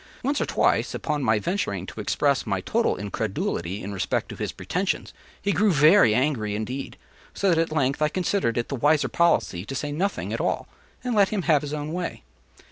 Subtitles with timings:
[0.23, 4.51] Once or twice, upon my venturing to express my total incredulity in respect to his
[4.51, 6.97] pretensions, he grew very angry indeed,
[7.35, 10.67] so that at length I considered it the wiser policy to say nothing at all,
[11.03, 12.23] and let him have his own way.